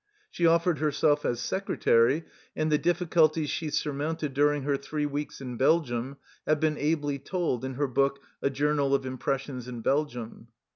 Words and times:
She 0.31 0.47
offered 0.47 0.79
herself 0.79 1.25
as 1.25 1.39
secretary, 1.39 2.23
and 2.55 2.71
the 2.71 2.79
difficulties 2.79 3.51
she 3.51 3.69
surmounted 3.69 4.33
during 4.33 4.63
her 4.63 4.75
three 4.75 5.05
weeks 5.05 5.41
in 5.41 5.57
Belgium 5.57 6.17
have 6.47 6.59
been 6.59 6.79
ably 6.79 7.19
told 7.19 7.63
in 7.63 7.75
her 7.75 7.85
book 7.87 8.17
A 8.41 8.49
Journal 8.49 8.95
of 8.95 9.05
Impressions 9.05 9.67
in 9.67 9.81
Belgium. 9.81 10.47